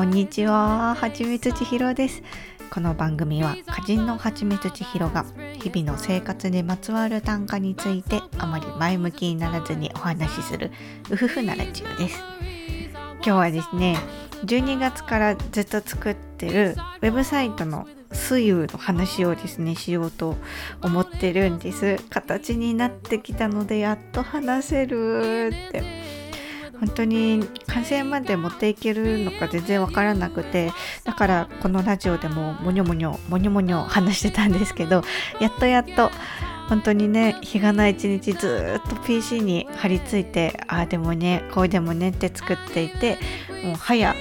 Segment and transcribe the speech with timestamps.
[0.00, 2.22] こんにちは、はちみつちひろです。
[2.70, 5.26] この番組は歌人のはちみつちひろが
[5.62, 10.70] 日々の生活にまつわる短歌についてあまり前向きにならずにお話しする
[11.10, 12.18] うふふなラジオです。
[13.16, 13.98] 今日はですね、
[14.46, 20.36] 12月からずっと作ってるウェブサイトの水友の話をですねしようと
[20.80, 26.19] 思ってるんです形になってきたのでやっと話せるって
[26.80, 30.72] 本当に完成まで持っていけるのか全然わからなくて
[31.04, 35.02] だからこのラジオでもモニョモニョモニョモニョ話してたんですけど
[35.40, 36.10] やっとやっと
[36.68, 43.18] 本当にね日がない一日ずっと PC に張り付いてああでもねこうでもねって作っていて
[43.64, 44.14] もう早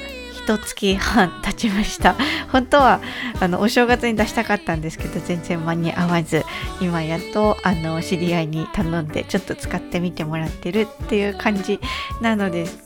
[0.49, 2.15] 一月半経ちました。
[2.51, 3.01] 本当は
[3.39, 6.43] あのお正月に出したかったんですけど全然間に合わず。
[6.81, 11.79] 今やっとあの知り合いに頼んでちょっと使ってみてもらってるっていう感じ
[12.21, 12.79] なのです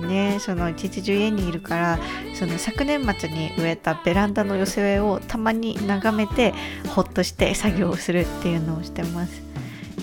[0.00, 0.38] ね。
[0.40, 1.98] その一日中家にいるから
[2.34, 6.54] その昨年末に植えたベランダの寄せ植えをたまに眺めて
[6.88, 9.42] ほっとして作業をするっていうのをしてます。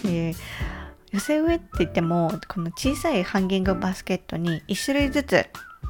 [0.05, 0.35] えー
[1.11, 5.45] 寄せ植えって言ってもこの小さいハンギングバスケットに1種類ずつ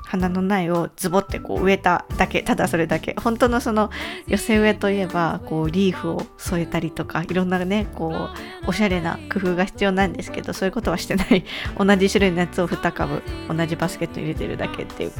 [0.05, 3.15] 花の苗をズボってこう植えただけただそれだけ。
[3.21, 3.89] 本当のその
[4.27, 11.45] 寄せ植えといえばこうリーフを添えたりとかいろんなねこうおしゃれな工夫が必要なんですけどそういうことはしてない。
[11.77, 15.11] 同じ種類のやつを2株同じバスケットに入れてるだけっていう。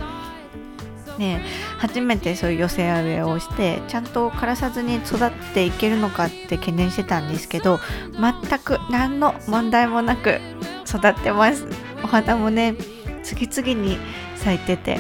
[1.18, 1.42] ね、
[1.78, 7.80] 初めてそういう寄せ植えをしてちゃんと枯らさずに育っていけるのかって懸念してたんですけど
[8.20, 10.40] 全く何の問題もなく
[10.88, 11.68] 育ってます。
[12.04, 12.76] お花もね
[13.24, 13.98] 次々に
[14.44, 15.00] 咲いてて。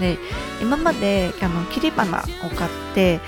[0.00, 0.18] で
[0.60, 2.22] 今まであの切り花を
[2.54, 3.20] 買って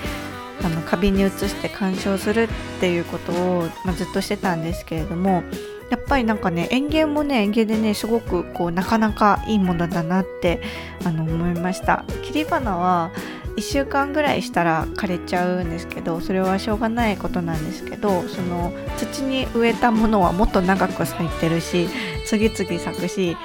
[0.61, 2.47] あの花瓶に移して鑑賞するっ
[2.79, 5.43] ていうことを、まあ、ずっとしてたんですけれども
[5.89, 10.61] やっぱりなんかね園芸もね園芸でねすごくこうなかなかいいものだなって
[11.05, 12.03] あの思いました。
[12.23, 13.11] 切り花は
[13.55, 21.87] 1週間ぐらいしたら枯れちゃうんですけどそれはしょうがないことなんですけどその土に植えたものはもっと長く咲いてるし
[22.25, 23.37] 次々咲くし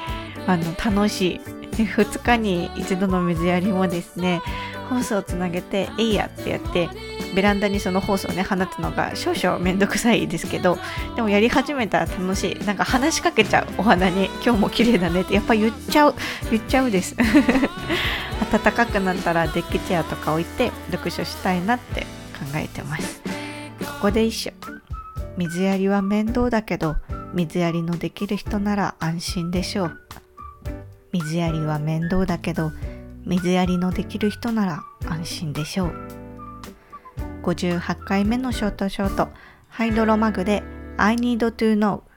[0.46, 1.40] あの楽しい
[1.76, 4.42] で2日に一度の水やりもですね
[4.88, 6.88] ホースをつなげて「えいや」ってやって
[7.34, 10.78] ベランダにそのホースをね放つのが少々めんどくさいですけど
[11.14, 12.64] でもやり始めたら楽しい。
[12.64, 16.14] なんか話しかけちゃうお花に「今日も綺麗だね」ってやっぱ言っちゃう
[16.50, 17.16] 言っちゃうです。
[18.50, 22.06] 暖かくなったらデッキチェアとか置いて読書したいなって考
[22.56, 23.22] えてます。
[23.80, 24.52] ここで一緒
[25.36, 26.96] 水やりは面倒だけど
[27.32, 30.00] 水やりのできる人なら安心でしょう。
[31.12, 32.72] 水やりは面倒だけど
[33.24, 35.92] 水やりのできる人なら安心でしょう。
[37.42, 39.28] 58回目のショートショート
[39.68, 40.62] ハイドロマグで
[40.96, 42.02] I need to know「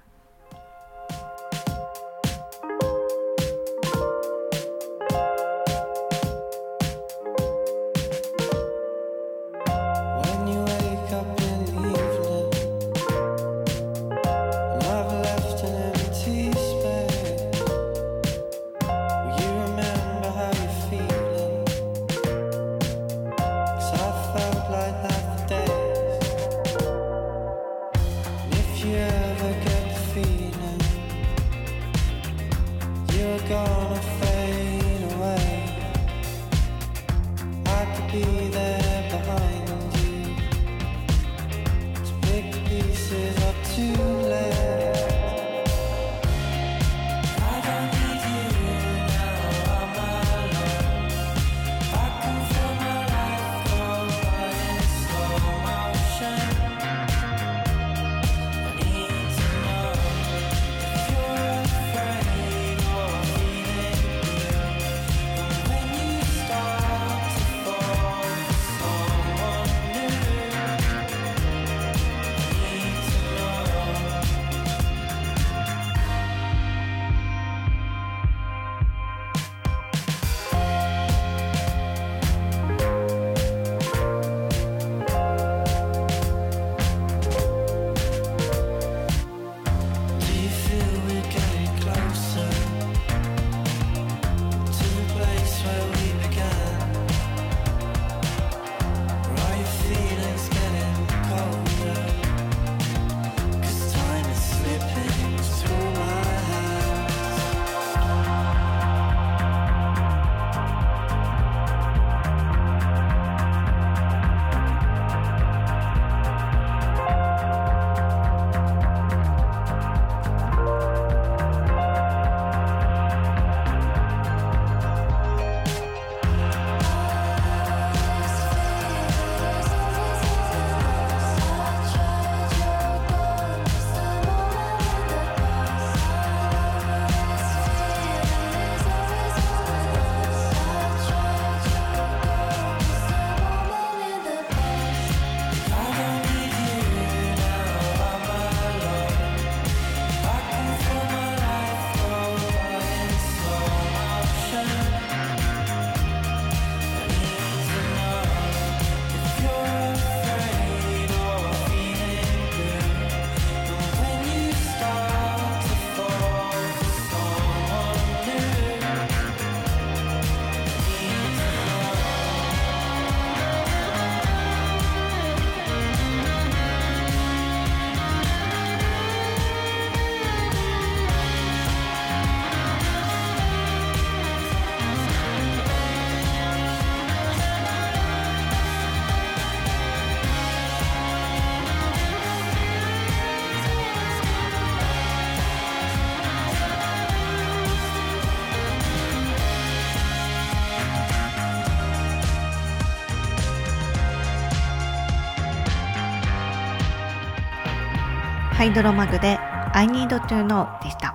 [208.64, 209.38] ハイドロマグで
[209.74, 211.14] I need to know でした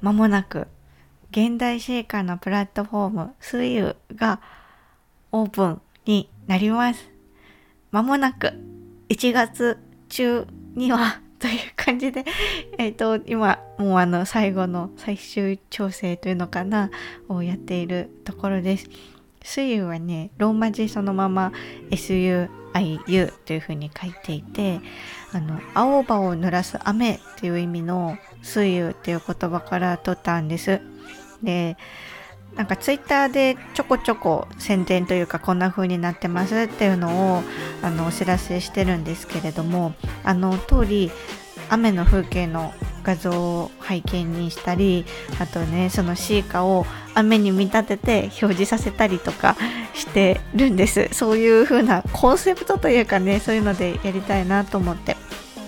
[0.00, 0.66] まもなく
[1.30, 4.40] 現代シェイカーのプラットフォームスイユが
[5.30, 7.08] オープンになります
[7.92, 8.54] まもなく
[9.08, 9.78] 1月
[10.08, 12.24] 中にはという感じで、
[12.78, 16.90] えっ、ー、と、今、もうあの、最後の最終調整というのかな、
[17.28, 18.88] をやっているところです。
[19.42, 21.52] 水油はね、ローマ字そのまま
[21.90, 24.80] SUIU というふうに書いていて、
[25.32, 30.80] あの、青葉を濡らす雨っていう意味の水油っていう言葉から取ったんです。
[31.42, 31.76] で、
[32.56, 37.42] なんかツイッターでちょこちょこ宣伝というかこんな風になってますっていうのを
[37.82, 41.10] あのお知らせしてるんですけれどもあの通り
[41.70, 45.06] 雨の風景の画像を背景にしたり
[45.40, 49.56] あとねそのシーカを雨に見立てて表示させたりとか
[49.94, 55.16] してるんですそういう風なコンセプトというかねそういうのでやりたいなと思って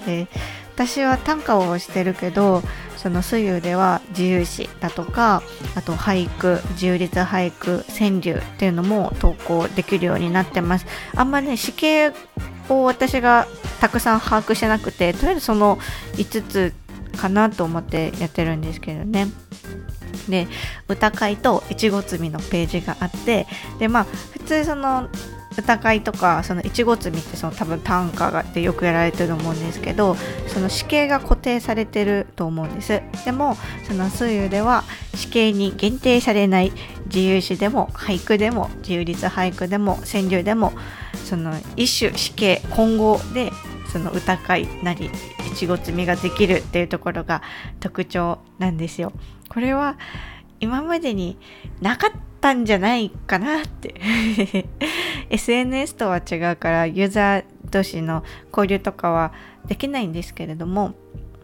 [0.07, 0.29] で
[0.75, 2.63] 私は短歌をしてるけど
[2.97, 5.43] その水遊では自由詩だとか
[5.75, 10.87] あと俳句自由律俳句川柳っていうのも投稿できるようになってます。
[11.15, 12.13] あんまね死刑
[12.69, 13.47] を私が
[13.81, 15.77] たくさん把握してなくてとりあえずその
[16.15, 16.75] 5つ
[17.19, 19.27] かなと思ってやってるんですけどね。
[20.29, 20.49] で
[20.89, 23.47] 歌会といちご摘みのページがあって
[23.79, 25.09] でまあ普通その
[25.57, 30.17] 歌会とかそのいちご摘みってその多分短歌がでよくやられてると思うんですけど
[30.49, 33.03] その死刑が固定されてると思うんです。
[33.25, 33.57] でも
[33.87, 34.85] その数由では
[35.15, 36.73] 死刑に限定されない
[37.07, 40.73] 自由詩でも俳句でも自由律俳句でも川柳でも
[41.25, 43.51] その一種死刑混合で
[43.93, 47.43] その歌会なりいちご摘みができるっていうところが
[47.79, 49.13] 特徴なんですよ。
[49.49, 49.97] これは
[50.65, 51.37] 今までに
[51.81, 53.95] なかったんじゃないかなって。
[55.31, 59.33] SNS とは違うからユーザー同士の交流とかは
[59.67, 60.95] できないんですけれども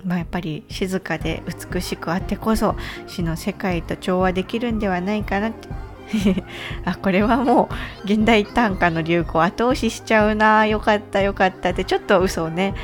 [0.05, 2.75] まあ、やっぱり静かで美しくあってこそ
[3.07, 5.69] 詩の世界と調和できるんではないかなって。
[6.85, 7.69] あこれはも
[8.03, 12.75] う現代短歌の流行後押ししちゃうなよかったよかったってちょっと嘘をね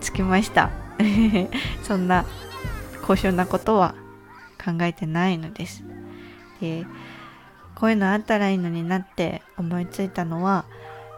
[0.00, 0.70] つきました。
[1.82, 2.26] そんな
[3.02, 3.94] 高尚なことは
[4.64, 5.84] 考えてないのです。
[6.60, 6.86] で
[7.74, 10.64] こういうのあったらいいのになって思いついたのは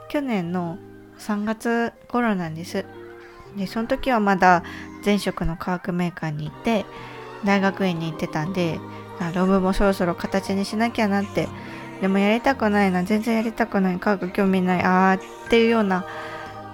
[0.09, 0.79] 去年の
[1.19, 2.85] 3月頃なんです。
[3.57, 4.63] でその時はまだ
[5.05, 6.85] 前職の化学メーカーに行って
[7.45, 8.79] 大学院に行ってたんで
[9.35, 11.49] 論文もそろそろ形にしなきゃなって
[12.01, 16.07] でもやりたくないな全然やりたくない科学興味ないあーっていうような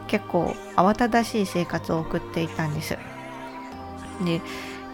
[0.09, 2.99] 結構慌ただしい生活を送っていたんです。
[4.25, 4.41] で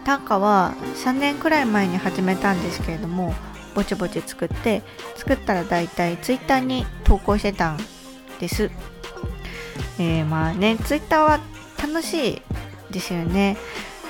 [0.05, 3.33] 短歌は3年くらい前に始めたんですけれども
[3.75, 4.81] ぼちぼち作って
[5.15, 7.77] 作ったらだいたい Twitter に投稿してたん
[8.39, 8.71] です。
[9.99, 11.39] えー、まあね Twitter は
[11.81, 12.41] 楽しい
[12.91, 13.57] ですよね。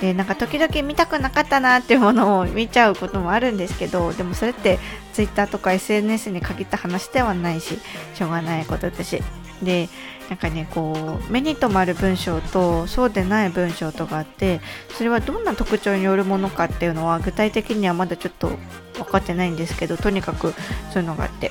[0.00, 4.78] でなんか時々見たくなかったなっていうものを見ちゃうこともあるんですけどでもそれって
[5.12, 7.78] Twitter とか SNS に限った話ではないし
[8.14, 9.22] しょうがないことだし。
[9.62, 9.88] で
[10.28, 14.60] なんかねこう目に留まる文章とそうでない文章とかあって
[14.96, 18.52] それはどんな特徴によるものかっていうのは具体的にはまだちょっと
[18.94, 20.54] 分かってないんですけどとにかく
[20.92, 21.50] そういうのがあって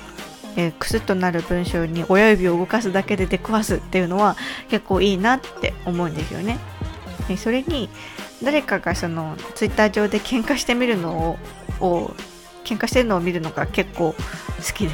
[0.55, 4.35] えー、クスッとなる文章に親指を動かすだけで出くわすっていうのは
[4.69, 6.59] 結構いいなって思うんですよね。
[7.27, 7.87] でそれに
[8.43, 11.37] 誰かがそのツイッター上で喧嘩してみるの
[11.79, 12.13] をを
[12.65, 14.15] 喧嘩してるのを見るのが結構好
[14.73, 14.93] きで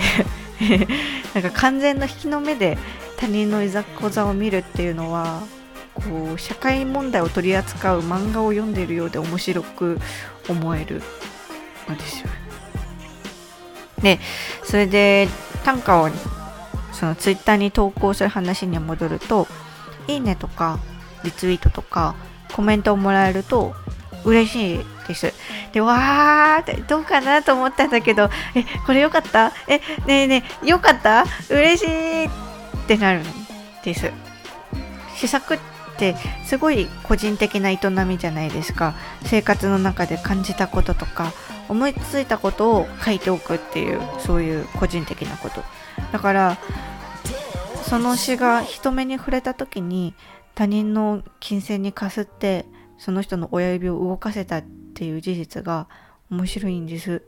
[1.34, 2.78] なんか完全の引きの目で
[3.18, 5.42] 他人のいざこざを見るっていうのは
[5.94, 10.00] こう社会問題を取り扱う漫画を読んでいるようで面白く
[10.50, 11.02] 思える
[11.88, 12.30] のですよ。
[14.02, 14.20] で
[14.64, 15.28] それで
[15.64, 16.10] 短歌を
[16.92, 19.48] そのツイッターに投稿する話に戻ると
[20.08, 20.80] 「いいね」とか
[21.24, 22.16] リツイートとか
[22.54, 23.74] コメントをもらえると
[24.24, 25.34] 嬉しいです。
[25.72, 29.52] で、わーってどうかなと思ったんだけど、え、これよかった？
[29.68, 31.26] え、ねえねえ、よかった？
[31.50, 32.30] 嬉しいっ
[32.86, 33.24] ってなるん
[33.84, 34.12] です。
[35.16, 35.60] 試作っ
[35.98, 36.16] て
[36.46, 38.94] すごい個人的な営みじゃないですか。
[39.24, 41.34] 生活の中で感じたこととか、
[41.68, 45.64] 思いついたことを書いておくっていう、そういう個人的なこと。
[46.12, 46.58] だから、
[47.86, 50.16] その詩が人目に触れた時に
[50.56, 52.66] 他人の金銭にかすって
[52.98, 55.88] その人の親指を動かせたっていう事実が
[56.32, 57.22] 面白いんです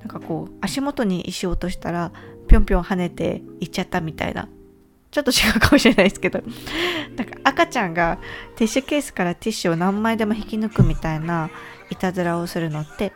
[0.00, 2.12] なんかこう足元に石を落としたら
[2.50, 4.48] ぴょんぴょん跳ねていっちゃったみたいな。
[5.12, 6.42] ちょっと違うかもしれないですけど。
[7.16, 8.18] なんか赤ちゃんが
[8.56, 11.48] ティッシュケースからティッシュを何枚でも引き抜くみたいな
[11.90, 13.12] いたずらをするのって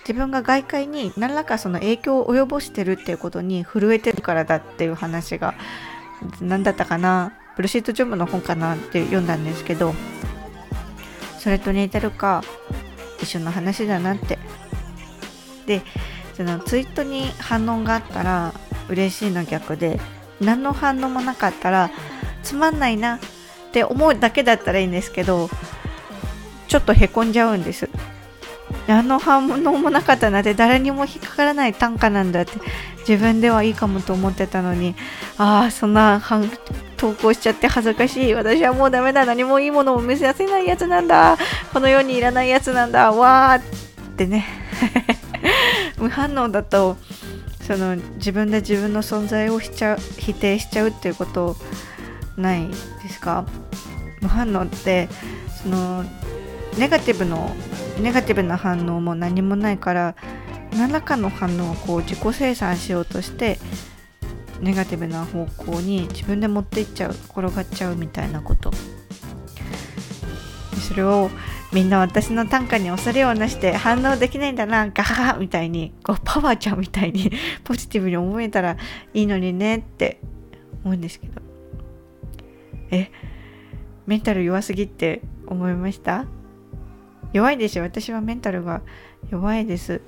[0.00, 5.54] 自分が外界に何らかその影響を及ぼしてるっていうことに震えてるからだっていう話が
[6.42, 7.32] 何だったかな？
[7.56, 9.94] ブルシット・ジョブの本かなって読んだんですけど
[11.38, 12.44] それと似てるか
[13.22, 14.38] 一緒の話だなって。
[15.66, 15.82] で
[16.34, 18.52] そのツイートに反応があったら
[18.88, 20.00] 嬉しいの逆で
[20.40, 21.90] 何の反応もなかったら
[22.42, 23.18] つまんないなっ
[23.72, 25.48] て思うだけだったらいいんですけど
[26.68, 27.88] ちょっとへこんじゃうんです。
[28.88, 32.52] 何の反応もなかったなって誰にも引っかからない短歌なんだって
[33.00, 34.94] 自分ではいいかもと思ってたのに
[35.38, 36.20] ああそんな
[36.96, 38.34] 投稿しちゃって恥ずかしい。
[38.34, 39.24] 私はもうダメだ。
[39.24, 41.36] 何もいいものを見せせないやつなんだ。
[41.72, 43.12] この世にいらないやつなんだ。
[43.12, 44.46] わーってね。
[45.98, 46.96] 無反応だと
[47.66, 51.56] その自分で自分の存在をしちゃ否定しちゃうっていうこと
[52.36, 52.74] ないで
[53.08, 53.44] すか？
[54.20, 55.08] 無反応って
[55.62, 56.04] その
[56.78, 57.54] ネガティブの
[58.00, 60.14] ネガティブな反応も何もないから
[60.76, 63.58] 何らかの反応をこう自己生産しようとして
[64.60, 68.70] ネガティブな方向に自分で持っていっちゃう転がっちゃうみたいなこと。
[70.88, 71.30] それを
[71.72, 77.30] みんな私の短歌に恐れをなして反応できないんだなガハハみたいにこうパワーちゃんみたいに
[77.64, 78.76] ポジティブに思えたら
[79.12, 80.20] いいのにねって
[80.84, 81.42] 思うんですけど。
[82.90, 83.10] え
[84.06, 86.26] メンタル弱すぎって思いました？
[87.32, 87.82] 弱いですよ。
[87.84, 88.82] 私はメンタルが
[89.30, 90.00] 弱いです。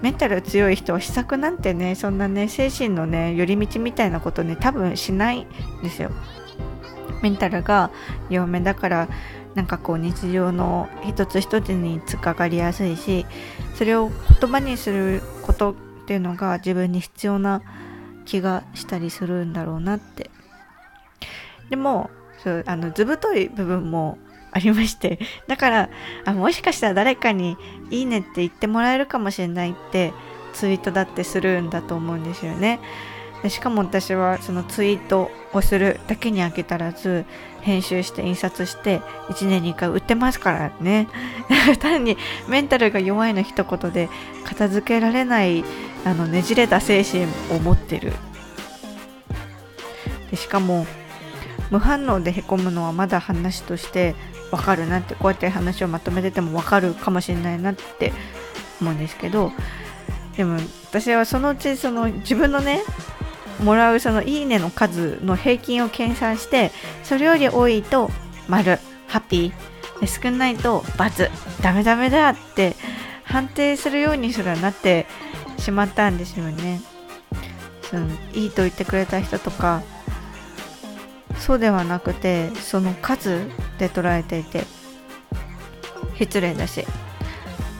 [0.00, 5.46] メンタル強い人は施策なんてねそんなね精神のね寄り道みたいなことね多分しないん
[5.82, 6.10] ですよ。
[7.22, 7.90] メンタルが
[8.30, 9.08] 弱めだから
[9.54, 13.26] なんかこう日常の一つ一つに突っかかりやすいし
[13.74, 14.08] それを
[14.40, 15.74] 言葉にすることっ
[16.06, 17.62] ていうのが自分に必要な
[18.24, 20.30] 気がしたりするんだろうなって
[21.70, 22.10] でも
[22.42, 24.18] そうあの図太い部分も
[24.52, 25.18] ありまして
[25.48, 25.88] だから
[26.24, 27.56] あもしかしたら誰かに
[27.90, 30.12] 「いいね」って言ってもらえるかもしれないって
[30.52, 32.78] ツイートだってするんだと思うんですよね。
[33.48, 37.24] しかも私はそのツイートをするだけに飽き足らず
[37.60, 41.08] 編集して印刷して1年に1回売ってますからね。
[41.80, 42.16] 単に
[42.48, 44.08] メンタルが弱いの一言で
[44.44, 45.64] 片付けられない
[46.04, 48.12] あのねじれた精神を持ってる。
[50.30, 50.86] でしかも
[51.70, 54.14] 無反応でへこむのはまだ話として
[54.50, 58.12] わかるなってこうやって話をまとめててもわかるかもしれないなって
[58.80, 59.52] 思うんですけど
[60.36, 60.58] でも
[60.90, 62.82] 私はそのうちその自分のね
[63.62, 66.70] もらうそのいいねの数の平均を計算して
[67.02, 68.10] それより多いと
[68.48, 68.78] 丸。
[69.08, 70.00] ハッピー。
[70.00, 71.30] で少ないと×
[71.62, 72.74] ダメダメだって。
[73.24, 75.06] 判定するようにすらなって
[75.58, 76.82] しまったんですよね。
[77.82, 79.82] そのいいと言ってくれた人とか。
[81.38, 84.64] そうではなくてその数で捉えていて。
[86.18, 86.84] 失礼だし。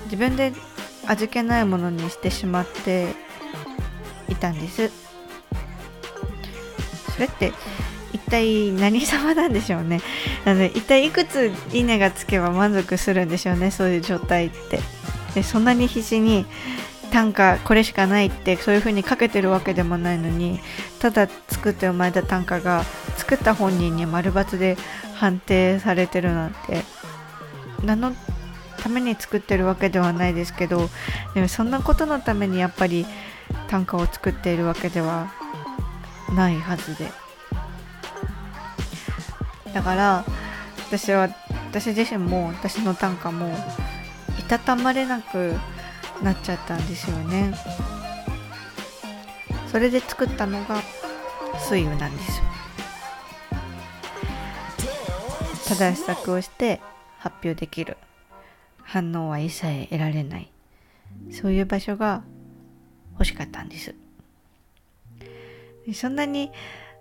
[0.05, 0.53] 自分で
[1.07, 3.09] 味気ないものにしてしまって
[4.29, 5.02] いたんです。
[7.23, 7.53] れって
[8.13, 10.01] 一体何様なんでしょうね。
[10.45, 14.81] なので一体いくついいねがつけば満足するんでしょうねそういう状態って。
[15.35, 16.45] でそんなに必死に
[17.11, 20.61] 短歌これしかないってそういう風にかけてるわけでもないのに
[20.99, 22.85] ただ作って生まれた短歌が
[23.17, 24.77] 作った本人に丸抜で
[25.15, 27.03] 判定されてるなんて。
[27.85, 28.13] 何の
[28.83, 30.89] ために作ってるわけではないですけど
[31.35, 33.07] でもそんなことのためにやっぱり
[33.69, 35.33] 短歌を作っているわけでは
[36.35, 37.11] ないはずで。
[39.73, 40.25] だから
[40.89, 41.29] 私は
[41.71, 43.55] 私自身も私の短歌も
[44.39, 45.55] いたたまれなく
[46.23, 47.55] なっちゃったんですよね。
[49.69, 50.83] それで作ったのが
[51.59, 52.43] 水雨なんです
[55.67, 56.83] 正し作をして
[57.19, 57.97] 発表できる。
[58.83, 60.53] 反応は一切得られない。
[61.31, 62.23] そういう場所が
[63.13, 63.95] 欲しかったんです。
[65.95, 66.51] そんなに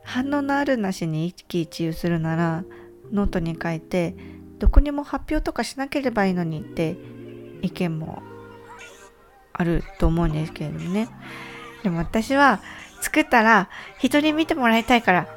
[0.04, 2.64] 反応のあるなしに一喜一憂するなら
[3.12, 4.16] ノートに書いて
[4.58, 6.98] どこにも発表とかしなければいいのにって
[7.62, 8.24] 意見も
[9.54, 11.10] あると思うんですけれどもね。
[11.84, 12.62] でも私は
[13.02, 13.70] 作ったら
[14.00, 15.28] 人に見てもらいたいから。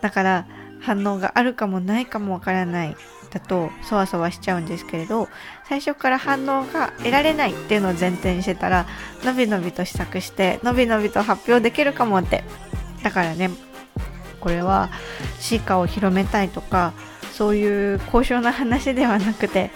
[0.00, 0.46] だから
[0.80, 2.96] 反応があるかもないかもわからない
[3.30, 5.28] だとそわそわしちゃうんですけれど
[5.68, 8.86] 最初から反応が得られないっていうのを前提にしてたら
[9.24, 12.42] のびのびと試作してのびのびと発表できるかもって
[13.02, 13.50] だからね
[14.40, 14.90] これは
[15.38, 16.92] シーカを広めたいとか
[17.32, 19.70] そういう高尚な話ではなくて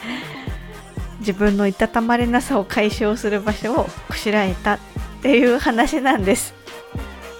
[1.20, 4.78] 自分のいたたまれなさを解消する場所をこしらえたっ
[5.22, 6.52] ていう話なんです。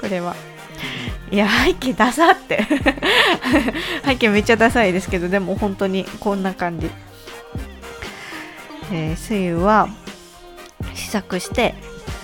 [0.00, 0.34] これは。
[1.30, 2.64] いや背景ダサって。
[4.06, 6.90] 背景めっちゃダサいですけどでも本当にこんな感じ。
[8.90, 9.88] えー、水は
[10.94, 11.74] 試作して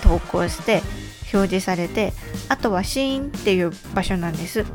[0.03, 0.81] 投稿して
[1.33, 2.13] 表示されて
[2.49, 4.65] あとはシーンっていう場所なんです。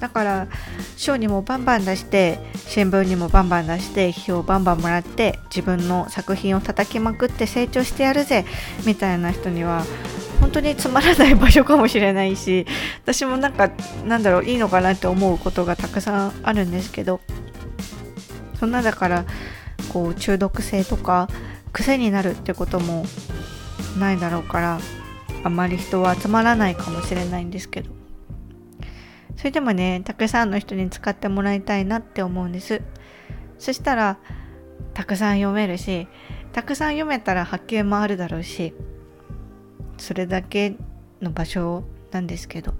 [0.00, 0.48] だから
[0.96, 8.44] 賞にもバンバン出して新聞にもバンバン出して批評バンバンもらって自分の作品を叩きまくって成長してやるぜ
[8.86, 9.84] みたいな人には
[10.40, 12.66] 本当につまらない場所かもしれないし
[13.02, 13.70] 私もなんか
[14.04, 17.20] なんだろういいのかなって思うことがたくさんあるんですけど
[18.58, 19.24] そんなだから
[19.92, 21.28] こう中毒性とか
[21.72, 23.04] 癖になるってことも
[23.98, 24.78] ないだろうから
[25.44, 27.90] あまり人は集まらないかもしれないんですけど。
[29.36, 32.82] それでもねたくさんの人に使ってもらいたいなって思うんです。
[33.58, 34.18] そしたら
[34.94, 36.08] たくさん読めるし
[36.52, 38.74] たくさん読めたら発見もあるだろうし
[39.98, 40.76] それだけ
[41.20, 42.74] の場所なんですけど。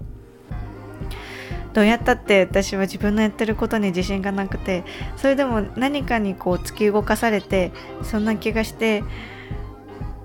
[1.73, 4.83] どうやったって私は自分のやってることに自信がなくて
[5.15, 9.03] それでも何かにこう突き動かされてそんな気がして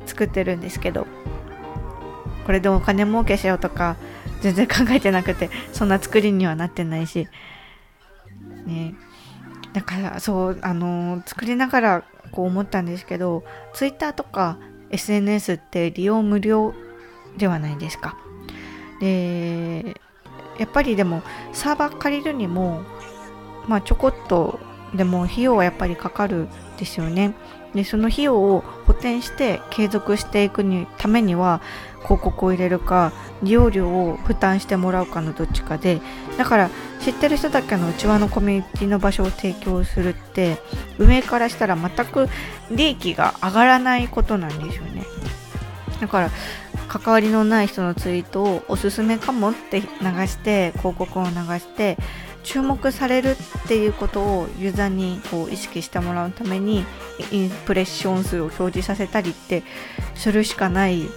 [0.07, 1.07] 作ってるんですけど。
[2.45, 3.97] これでお金儲けしようとか
[4.41, 7.29] 全然考えてなくてそんな作りにはなってないし。
[8.67, 8.95] ね。
[9.73, 14.59] だからそうあの、作りながらこう思ったんですけど Twitter とか
[14.91, 16.75] SNS って利用無料
[17.37, 18.17] ではないですか。
[19.01, 20.01] で
[20.59, 22.83] やっぱりでもサーバー借りるにも
[23.67, 24.61] まあちょこっと
[24.95, 27.35] でも費用はやっぱりかかるですよね。
[27.75, 31.63] でその費用を補填して継続していくにためには
[32.03, 33.13] 広告を入れるか
[33.43, 36.01] 利用料を負担してもらうかのどっちかで
[36.39, 40.59] だから知ってる人だけの内輪のコミュニティの場所を提供するって
[40.99, 42.29] 運営からしたら全く
[42.71, 45.05] 利益が上がらないことなんですよね。
[46.01, 46.31] だから
[46.89, 49.87] 関わりのない人のツイートをおすすめかもって流
[50.27, 51.97] して広告を流して
[52.43, 53.37] 注目されるっ
[53.69, 56.85] ていうことをユーザーにこう意識してもらうために
[57.31, 59.63] インプレッション数を表示させたりって
[60.15, 61.09] するしかない。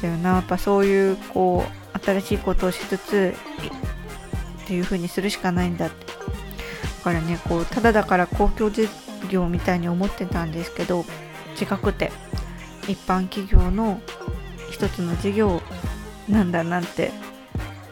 [0.00, 0.34] だよな。
[0.34, 3.34] やっぱそういうこう新しいことをしつつ
[4.64, 6.06] っていう風にするしかないんだって。
[6.06, 8.88] だからねこうただだから公共事
[9.30, 11.04] 業みたいに思ってたんですけど
[11.60, 12.12] 違くて
[12.88, 14.00] 一般企業の
[14.70, 15.62] 一つの事業
[16.28, 17.10] なんだなって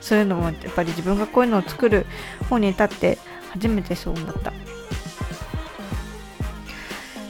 [0.01, 2.07] そういうのもやっぱり自分がこういうのを作る
[2.49, 3.19] 方に立って
[3.51, 4.53] 初めてそう思った。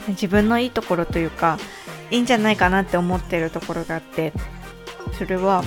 [0.09, 1.59] 自分のいいところというか
[2.09, 4.33] いいんじゃないかなって思ってるところがあって
[5.19, 5.63] それは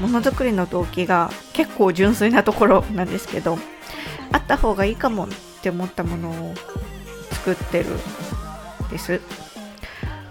[0.00, 3.58] ものづくりの動機が結構純粋なところなんですけど
[4.32, 5.28] あった方がいいかもっ
[5.62, 6.54] て思ったものを
[7.30, 7.86] 作ってる
[8.90, 9.20] です。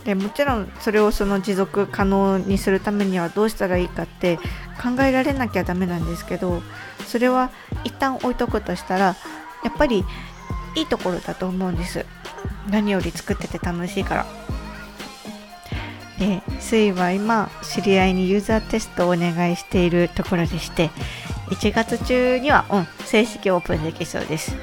[0.06, 4.38] でもちろんそれをその持続可能にするためにはどうしたらいいかって
[4.82, 6.64] 考えられなきゃダメなんですけど
[7.06, 7.52] それは
[7.84, 9.16] 一旦置いとくとしたらや
[9.70, 10.04] っぱり
[10.76, 12.06] いいところだと思うんです。
[12.70, 14.47] 何より作ってて楽しいから。
[16.20, 20.90] でスイは今知り合いにユーザーテストをお願いしているところでして
[21.50, 24.56] 1月中には、うん、正式オープンできそうです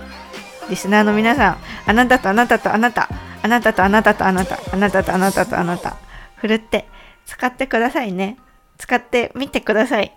[0.69, 3.09] リスナーの皆さんあなたとあなたとあなた
[3.45, 5.99] あなたとあなたとあなた、あなたとあなたとあなた、
[6.37, 6.89] ふるって
[7.27, 8.39] 使ってくださいね。
[8.79, 10.17] 使ってみてください。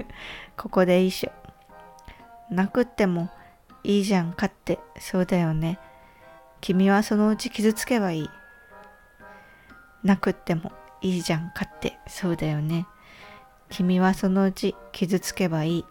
[0.58, 1.32] ここでいいしょ。
[2.50, 3.30] なくっても
[3.82, 5.78] いいじゃんかって、そうだよね。
[6.60, 8.30] 君はそのうち傷つけばいい。
[10.06, 12.86] なくってもいいじゃんかって、そうだよね。
[13.68, 15.84] 君はそのうち傷つけばいい。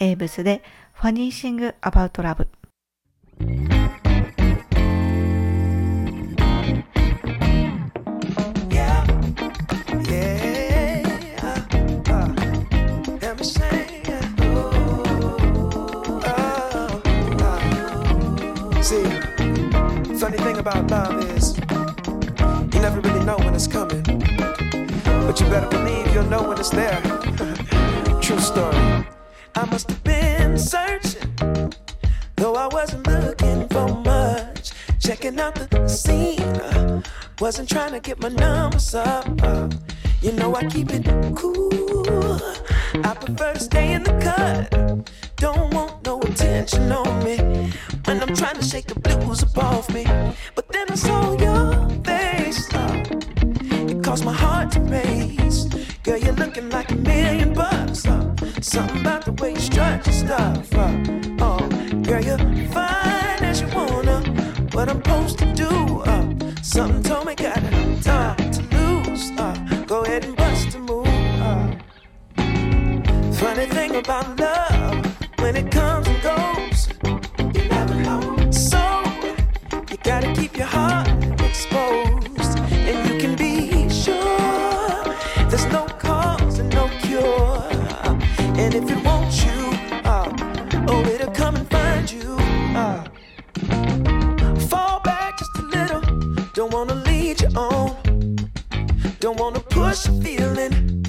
[0.00, 0.62] エイブスで
[0.94, 2.48] ファニーシングアバウトラブ。
[20.68, 21.37] about love is
[22.78, 24.02] you never really know when it's coming.
[24.04, 27.00] But you better believe you'll know when it's there.
[28.22, 28.76] True story.
[29.56, 31.72] I must have been searching,
[32.36, 34.70] though I wasn't looking for much.
[35.00, 37.02] Checking out the scene, uh,
[37.40, 39.26] wasn't trying to get my numbers up.
[39.42, 39.68] Uh,
[40.22, 42.40] you know I keep it cool.
[43.02, 45.10] I prefer to stay in the cut.
[45.36, 47.38] Don't want no attention on me
[48.04, 50.04] when I'm trying to shake the blues off me.
[50.54, 51.97] But then I saw your
[52.50, 55.64] it caused my heart to race.
[56.02, 58.06] Girl, you're looking like a million bucks.
[58.06, 60.66] Oh, something about the way you strut your stuff.
[60.74, 61.02] Oh,
[61.40, 61.68] oh
[62.02, 64.22] girl, you're fine as you wanna.
[64.72, 66.02] What I'm supposed to do?
[66.62, 69.30] Something told me got it time to lose.
[69.86, 71.06] Go ahead and bust a move.
[73.36, 74.57] Funny thing about love
[96.58, 97.94] Don't wanna lead you on.
[99.20, 101.06] Don't wanna push a feeling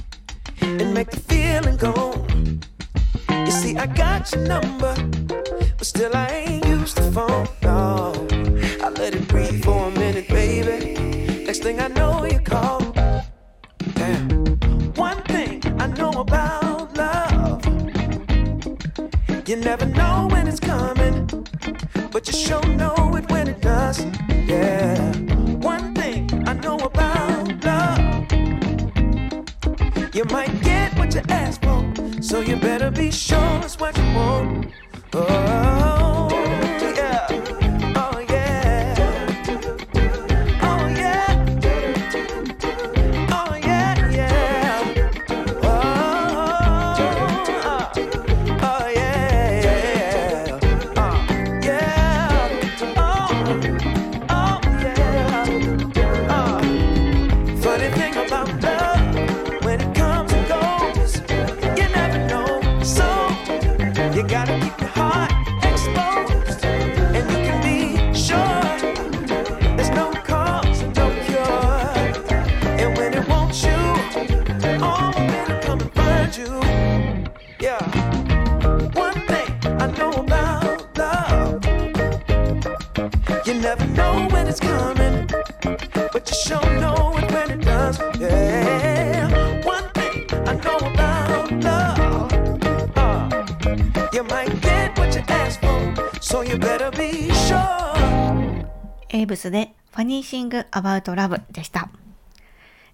[0.62, 2.62] and make the feeling gone.
[3.48, 4.94] You see, I got your number,
[5.76, 7.48] but still I ain't used the phone.
[7.64, 8.28] No,
[8.86, 10.94] I let it breathe for a minute, baby.
[11.46, 12.82] Next thing I know, you call.
[13.96, 14.30] Damn.
[14.94, 17.66] One thing I know about love,
[19.50, 21.26] you never know when it's coming,
[22.12, 24.06] but you sure know it when it does.
[33.90, 34.68] What you want.
[35.14, 36.30] Oh,
[36.96, 37.28] yeah.
[37.96, 38.96] Oh, yeah.
[40.62, 41.32] Oh, yeah.
[43.32, 44.84] Oh, yeah, yeah.
[45.64, 45.70] Oh,
[48.62, 50.60] oh, yeah, yeah.
[50.96, 51.18] Uh,
[51.64, 52.50] yeah.
[52.98, 53.89] Oh, oh,
[99.30, 101.90] ブスでファニーシングアバウトラブでした。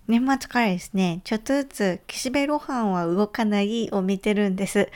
[0.07, 4.89] 年末からですね、ちょっとずつ岸辺露伴は動かないを見てるんです。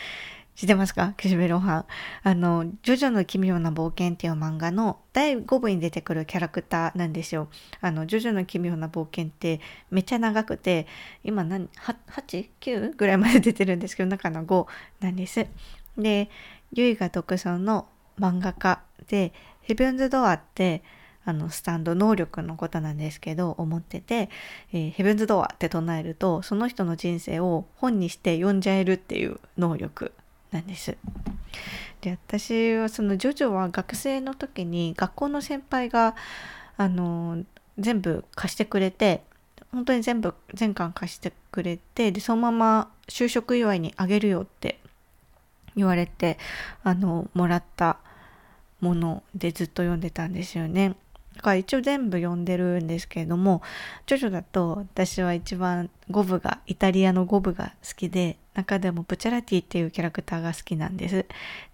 [0.55, 1.13] 知ってますか？
[1.15, 1.85] 岸辺露伴。
[2.23, 7.47] あの、ジョジョの奇妙な冒険っていう漫画の第5部に出てくるキャラクターなんですよ。
[7.79, 10.87] あの、ジョジョの奇妙な冒険ってめっちゃ長くて、
[11.23, 12.97] 今何、8?9?
[12.97, 14.67] ぐらいまで出てるんですけど、中の5
[14.99, 15.47] なんです。
[15.97, 16.29] で、
[16.73, 17.87] ユイが独尊の
[18.19, 20.83] 漫画家で、ヘブンズドアって、
[21.25, 24.29] あのスタンド能力のことなんですけど思ってて、
[24.71, 30.13] えーヘブンズ・ドアって唱えるとその人の人生を本にして読んじゃえるっていう能力
[30.51, 30.97] なんです。
[32.01, 36.15] で私はそのジョジョは学生の時に学校の先輩が
[36.77, 37.43] あの
[37.77, 39.21] 全部貸してくれて
[39.71, 44.79] 本当に全部全巻貸してくれてでそのまま就職祝いにあげるよって
[45.75, 46.37] 言われて
[46.83, 47.97] あのもらった
[48.81, 50.95] ものでずっと読んでたんですよね。
[51.39, 53.61] だから一応全部読んでるんですけれども
[54.05, 61.25] ジョジョだと私は一番5部がイタリアの5部が好きで中でもブチャラティっていうキャラクターが好きなんです。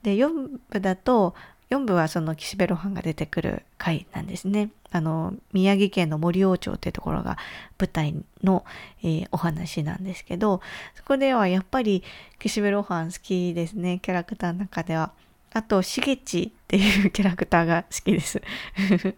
[0.04, 1.34] で4部だと
[1.72, 4.70] 4部はその岸辺露伴が出てくる回なんですね。
[4.92, 7.40] あの宮城県の森王町っていうところが
[7.80, 8.64] 舞台の、
[9.02, 10.62] えーお話なんですけど
[10.94, 12.04] そこではやっぱり
[12.38, 15.12] 岸辺露伴好きですねキャラクターの中では。
[15.56, 18.42] あと、しげちっていうキャラクターが好きです。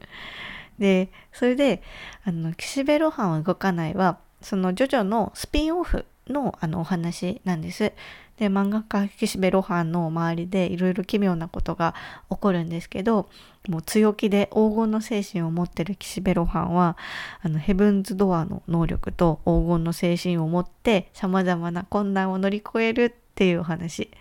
[0.78, 1.82] で、それで、
[2.23, 7.91] あの、岸辺露伴は動かないは、そのジョジョのスピンオフのあのお話なんです。
[8.38, 11.95] で、漫画家岸辺露伴の周りでいろいろ奇妙なことが
[12.30, 13.30] 起こるんですけど、
[13.67, 16.97] もう強気で黄金の精神を持ってる岸辺露伴は、
[17.41, 24.12] あの、ヘブンズドアの能力と黄金の精神を持って様々な困難を乗り越えるっていうお話。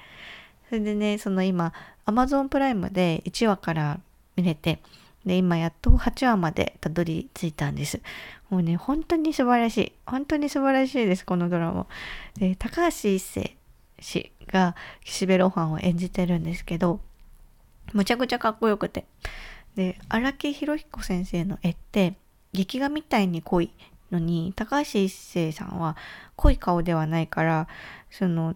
[0.71, 1.73] それでね、その今、
[2.07, 4.01] Amazon プライムで1話から
[4.37, 4.81] 見れて、
[5.25, 8.01] で、今やっと8話までたどり着いたんです。
[8.49, 9.93] もうね、本当に素晴らしい。
[10.07, 11.87] 本当に素晴らしいです、このドラマ。
[12.39, 13.57] で、高橋一生
[13.99, 17.01] 氏が岸辺露伴を演じてるんですけど、
[17.93, 19.05] むちゃくちゃかっこよくて。
[19.75, 22.15] で、荒木博彦先生の絵って、
[22.53, 23.73] 劇画みたいに濃い
[24.13, 25.97] のに、高橋一生さんは
[26.37, 27.69] 濃い顔ではないから、
[28.11, 28.55] その、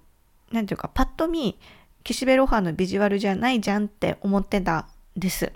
[0.52, 1.58] なんていうか、パッと見、
[2.04, 4.86] 岸辺露伴のビジュアルじゃないじゃんって思ってた
[5.16, 5.52] んです。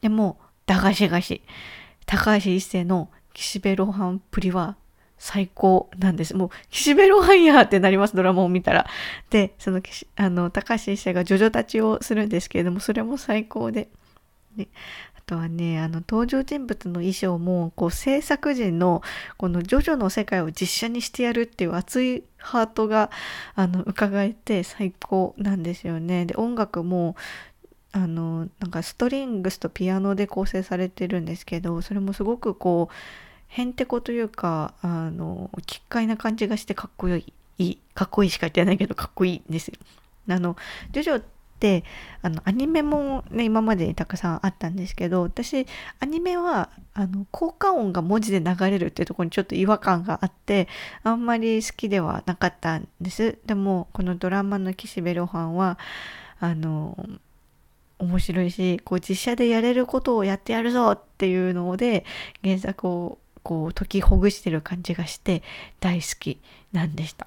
[0.00, 1.42] でも、駄菓子菓子。
[2.06, 4.76] 高橋一生の岸辺露伴っぷりは
[5.18, 6.34] 最高なんです。
[6.34, 8.86] もう、岸辺露伴やってなります、ドラマを見たら。
[9.30, 9.82] で、その、
[10.16, 13.88] あの、高橋一生がジョジョ立ちをするんですけれども、それも最高で。
[14.56, 14.68] ね
[15.30, 19.00] とはね、あの、登場人物の衣装も、こう、制作陣の、
[19.36, 23.12] このジョジョの世界を実写にしてやるっていう熱いハートが、
[23.54, 26.26] あの、伺えて最高なんですよね。
[26.26, 27.14] で、音楽も、
[27.92, 32.94] あの、なんかストリングスとピアノで構成されてるんですけど、それもすごくこう、
[33.46, 37.32] へんてこというか、あの、奇怪な感じがしてかっこよい。
[37.58, 37.76] い。
[37.94, 39.74] かっこいいしか言ってないけど、かっこいいんですよ。
[40.28, 40.56] あの、
[40.90, 41.22] ジョジョ
[41.60, 41.84] って
[42.22, 45.66] あのアニメもね今までにたくさんあったんですけど私
[46.00, 50.68] アニメはあの効果音が文字で流れるっていうところにちょっと違和感があって
[51.02, 55.78] あんまり好きではなかったんですでもこのドラマの「岸辺露伴は
[56.40, 56.96] あの
[57.98, 62.06] 面白いしこう実写でやれることをやってやるぞっていうので
[62.42, 65.42] 原作をこう解きほぐしてる感じがして
[65.80, 66.40] 大好き
[66.72, 67.26] なんでした。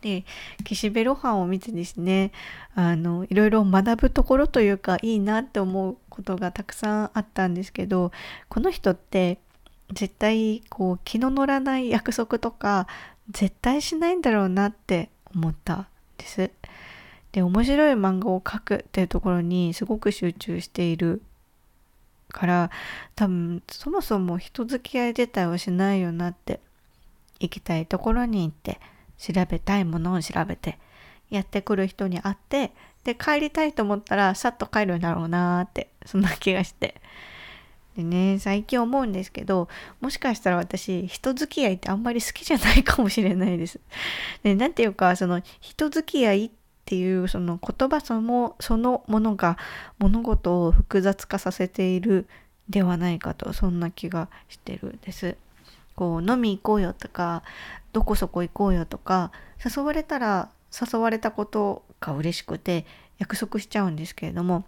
[0.00, 0.24] で
[0.64, 2.32] 岸辺露伴を見てですね
[2.74, 8.12] あのいろいろ学ぶところというかいいなって思うことがたくさんあったんですけど
[8.48, 9.38] この人って
[9.92, 12.86] 絶対こう気の乗らない約束とか
[13.30, 16.50] 絶対しないんだろうなって思ったんです。
[17.32, 21.22] で面白い漫画を描くっていうところにすごく集中している
[22.30, 22.70] から
[23.14, 26.60] 多分そもそも人付き合い自体はしないよなって
[27.40, 28.80] 行きたいところに行って
[29.18, 30.78] 調べたいものを調べて
[31.30, 32.72] やってくる人に会って
[33.04, 36.94] で帰りたいと思ったらさっと帰るんだろうなってそんな気がして
[37.96, 39.68] でね最近思うんですけど
[40.00, 43.80] もしかしたら私人付き合いってあんまり好きじゃないかもしれないです。
[44.42, 46.50] でなんていうかその人付き合いっ
[46.84, 49.58] ていうその言葉そのそのものが
[49.98, 52.28] 物事を複雑化させている
[52.68, 55.36] ではないかとそんな気がしてるんです。
[55.98, 57.42] こう飲み行こうよとか
[57.92, 59.32] どこそこ行こうよとか
[59.64, 62.86] 誘われたら誘われたことが嬉しくて
[63.18, 64.64] 約束しちゃうんですけれども。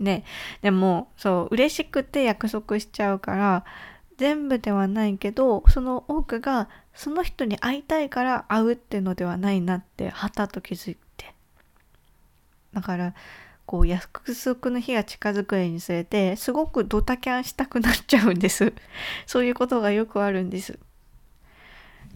[0.00, 0.24] で
[0.62, 3.64] でもそう嬉しくて約束しちゃうから
[4.16, 11.34] 全部ではないけどその多くがその人に会いたいから会うっていうのではないなってはたと気づいて。
[12.72, 13.14] だから
[13.68, 18.72] こう約束の日が近づくにつれてすごくドタキャンしたくなっちゃうんです
[19.26, 20.78] そういうことがよくあるんです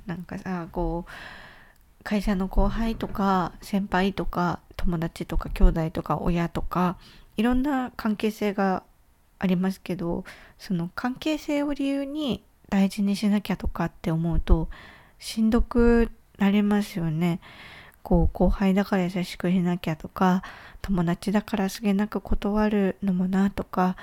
[0.06, 6.96] なんかさこう会社の後輩とか先輩とか友達とか兄弟とか親とか
[7.36, 8.82] いろんな関係性が
[9.38, 10.24] ありますけど
[10.58, 14.70] その関係性を理由に大事にしなきゃとかって思うと
[15.18, 17.40] しんどくなりますよね。
[18.02, 20.42] こう後輩だから優しくしなきゃとか
[20.80, 23.96] 友達だからすげなく断るのもなとか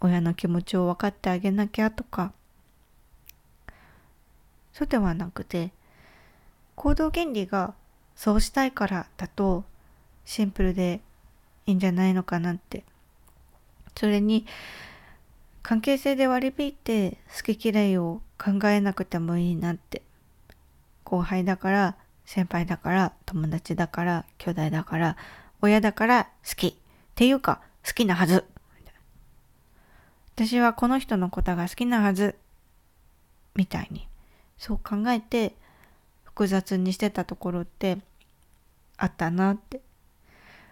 [0.00, 2.32] 親の気持ちを分かってあげなきゃとか。
[4.72, 5.70] そうではなくて
[6.74, 7.74] 行動原理が
[8.16, 9.64] そうしたいからだと
[10.24, 11.00] シンプルで
[11.66, 12.84] いいんじゃないのかなって。
[13.96, 14.46] それに
[15.62, 20.02] 関係性で割り引いて好き嫌いを考えなくてもいいなって。
[21.04, 25.16] 後輩だから先輩だから友達だから兄弟だから
[25.60, 26.66] 親だから好き。
[26.68, 26.72] っ
[27.14, 28.44] ていうか好きなはず。
[30.34, 32.36] 私はこの人のことが好きなはず。
[33.54, 34.08] みたいに。
[34.58, 35.54] そう考えて
[36.24, 37.98] 複雑にしてたところって
[38.96, 39.80] あったなって。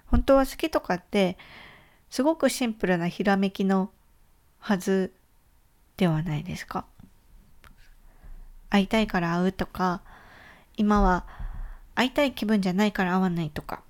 [0.07, 1.39] 本当は好きとかって
[2.11, 3.91] すごくシンプルなひらめきの
[4.59, 5.13] はず
[5.97, 6.85] ではないですか。
[8.69, 10.03] 会いたいから会うとか
[10.77, 11.27] 今は
[11.95, 13.83] 会いたい気分じゃないから会わないとか。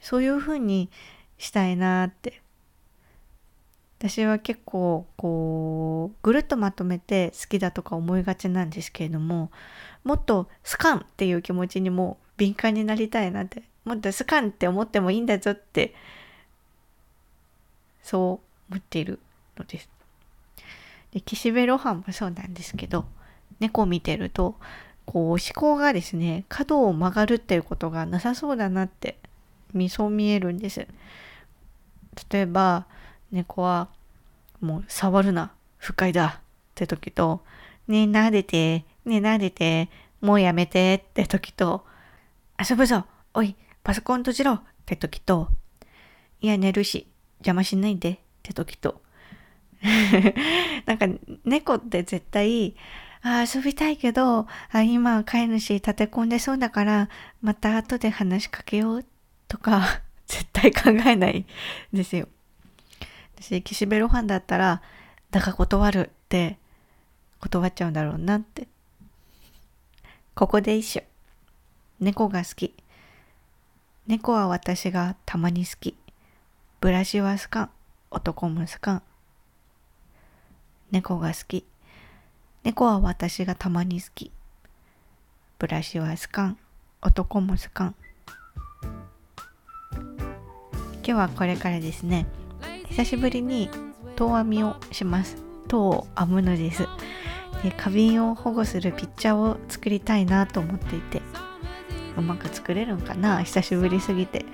[0.00, 0.90] そういう風に
[1.38, 2.42] したいなって。
[3.98, 9.50] 私は結構こうぐるっとまとめて好きだとか思いがちなんですけれども
[10.02, 13.62] もっとスカンっていう気持ちにも敏感になりたいなって。
[13.84, 15.94] もっとスカンって思ってもいいんだぞって
[18.02, 19.20] そう思っている
[19.58, 19.88] のです。
[21.12, 23.04] で岸辺露伴もそうなんですけど
[23.60, 24.56] 猫を見てると
[25.06, 29.18] こう思考がですね角を曲がるっていうことがなさそうだなって
[29.88, 30.86] そう見えるんです。
[32.30, 32.86] 例えば
[33.32, 33.88] 猫は
[34.60, 36.42] もう触るな不快だっ
[36.74, 37.42] て時と
[37.88, 39.88] ねえ撫でてねえ撫でて
[40.20, 41.84] もうやめてって時と
[42.58, 45.48] 遊ぶぞおいパソコン閉じろって時と
[46.40, 49.02] いや寝るし邪魔しないでって時と。
[50.86, 51.06] なんか
[51.44, 52.74] 猫って絶対
[53.26, 57.08] あ遊びたいけどあ今飼い主立て込んでそうだから
[57.40, 59.04] また後で話しかけよう
[59.48, 61.46] とか 絶対考えない
[61.92, 62.28] ですよ。
[63.36, 64.82] 私岸辺露伴だったら
[65.30, 66.58] だが断るって
[67.40, 68.68] 断っちゃうんだろうなって。
[70.34, 71.02] ここで一緒。
[72.00, 72.74] 猫が好き。
[74.06, 75.96] 猫は私がたまに好き。
[76.80, 77.70] ブラシは好かん。
[78.10, 79.02] 男も好かん。
[80.90, 81.64] 猫が好き。
[82.64, 84.32] 猫は私がたまに好き。
[85.58, 86.58] ブラシは好かん。
[87.02, 87.94] 男も好かん。
[89.92, 92.24] 今日はこれからですね、
[92.88, 93.68] 久しぶりに
[94.16, 95.36] 遠編みをします。
[95.68, 96.88] 籐を編むのです。
[97.62, 101.20] で花瓶を保護するピッチャーを作りたいなと思っていて、
[102.16, 103.42] うまく作れるんかな？
[103.42, 104.46] 久しぶりすぎて。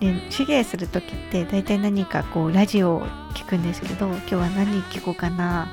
[0.00, 5.68] で手芸する時って大体何かこうラジオを聞くんですけど今日は何聞こうかな？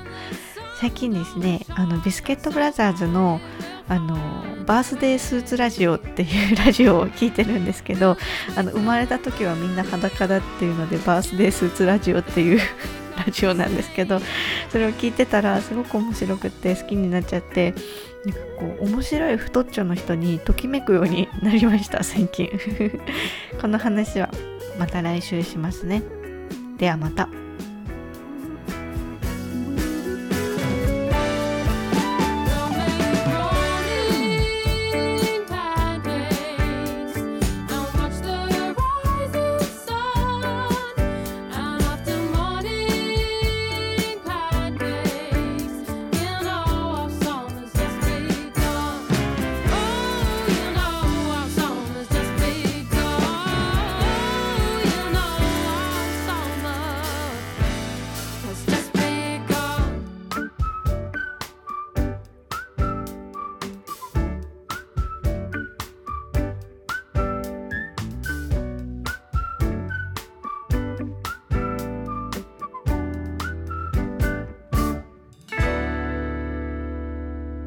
[0.80, 3.42] 最近ですねあのビスケットブラザーズの
[3.90, 4.16] あの
[4.66, 8.18] バースデースーツラジオっていう ラジオを聞いてるんですけど
[8.56, 12.62] あの生まれた時はみんな裸だっていうのでバースデースーツラジオっていう
[13.26, 14.22] ラジオなんですけど
[14.70, 17.74] それを聞いてたらすごく面白くって好きになっちゃって
[18.24, 22.50] なんかこう面白い太っちょの人にときめくようになりました最近
[23.60, 24.30] この話は
[24.80, 26.04] また来週しますね
[26.78, 27.28] ではまた。